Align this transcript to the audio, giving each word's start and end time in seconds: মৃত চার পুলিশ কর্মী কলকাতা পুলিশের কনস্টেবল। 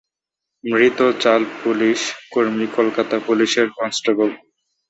মৃত 0.63 0.99
চার 1.19 1.41
পুলিশ 1.63 1.99
কর্মী 2.31 2.65
কলকাতা 2.77 3.17
পুলিশের 3.27 3.67
কনস্টেবল। 3.77 4.29